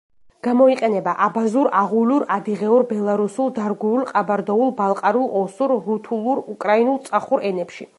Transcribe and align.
გამოიყენება 0.45 1.11
აბაზურ, 1.25 1.69
აღულურ, 1.81 2.25
ადიღეურ, 2.37 2.87
ბელარუსულ, 2.93 3.53
დარგუულ, 3.59 4.09
ყაბარდოულ, 4.15 4.75
ბალყარულ, 4.83 5.31
ოსურ, 5.43 5.79
რუთულურ, 5.87 6.47
უკრაინულ, 6.57 7.03
წახურ 7.13 7.51
ენებში. 7.53 7.89